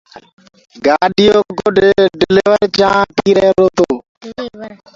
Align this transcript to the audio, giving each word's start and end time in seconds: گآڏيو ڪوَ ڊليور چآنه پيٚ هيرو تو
گآڏيو 0.85 1.37
ڪوَ 1.57 1.67
ڊليور 2.19 2.59
چآنه 2.77 3.09
پيٚ 3.15 3.37
هيرو 3.41 3.65
تو 3.77 3.87